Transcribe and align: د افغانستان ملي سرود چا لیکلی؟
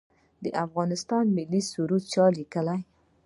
د 0.43 0.45
افغانستان 0.65 1.25
ملي 1.37 1.61
سرود 1.71 2.03
چا 2.13 2.25
لیکلی؟ 2.37 2.79